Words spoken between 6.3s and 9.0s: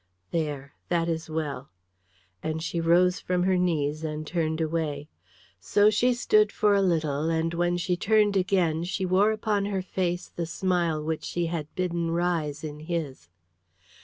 for a little, and when she turned again